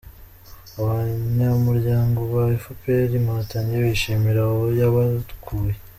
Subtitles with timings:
[0.79, 5.73] Abanyamuryango ba efuperi Inkotanyi bishimira aho yabakuye